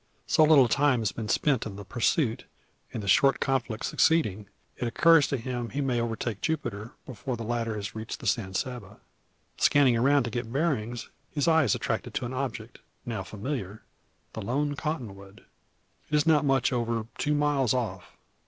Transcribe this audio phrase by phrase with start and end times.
[0.25, 2.45] So little time has been spent in the pursuit,
[2.91, 7.43] and the short conflict succeeding, it occurs to him he may overtake Jupiter, before the
[7.43, 8.99] latter has reached the San Saba.
[9.57, 13.83] Scanning around to get bearings, his eye is attracted to an object, now familiar
[14.33, 15.45] the lone cottonwood.
[16.09, 18.17] It is not much over two miles off.